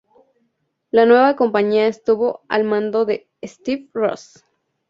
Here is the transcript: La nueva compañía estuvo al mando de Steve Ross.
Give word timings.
La 0.89 1.05
nueva 1.05 1.35
compañía 1.35 1.85
estuvo 1.85 2.41
al 2.47 2.63
mando 2.63 3.05
de 3.05 3.29
Steve 3.43 3.87
Ross. 3.93 4.43